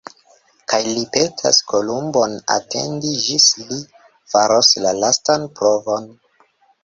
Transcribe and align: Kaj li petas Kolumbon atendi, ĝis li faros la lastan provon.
Kaj 0.71 0.77
li 0.85 1.01
petas 1.15 1.57
Kolumbon 1.71 2.31
atendi, 2.55 3.11
ĝis 3.25 3.51
li 3.67 3.79
faros 4.33 4.71
la 4.87 4.95
lastan 5.03 5.45
provon. 5.61 6.09